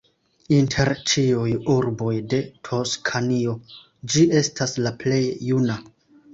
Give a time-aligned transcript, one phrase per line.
[0.59, 3.55] Inter ĉiuj urboj de Toskanio
[4.15, 5.81] ĝi estas la plej juna.